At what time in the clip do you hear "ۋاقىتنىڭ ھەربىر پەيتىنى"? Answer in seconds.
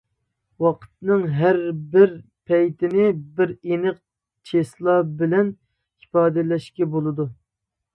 0.63-3.07